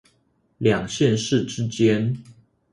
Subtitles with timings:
[0.57, 2.19] 兩縣市之間